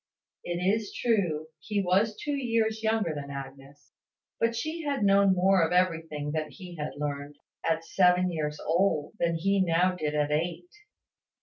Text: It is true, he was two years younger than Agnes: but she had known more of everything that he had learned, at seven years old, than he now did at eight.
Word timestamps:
It 0.43 0.57
is 0.57 0.91
true, 0.93 1.49
he 1.59 1.79
was 1.79 2.17
two 2.17 2.31
years 2.35 2.81
younger 2.81 3.13
than 3.13 3.29
Agnes: 3.29 3.91
but 4.39 4.55
she 4.55 4.81
had 4.81 5.03
known 5.03 5.35
more 5.35 5.61
of 5.63 5.71
everything 5.71 6.31
that 6.31 6.53
he 6.53 6.75
had 6.75 6.93
learned, 6.97 7.35
at 7.63 7.85
seven 7.85 8.31
years 8.31 8.59
old, 8.65 9.13
than 9.19 9.35
he 9.35 9.61
now 9.63 9.93
did 9.93 10.15
at 10.15 10.31
eight. 10.31 10.71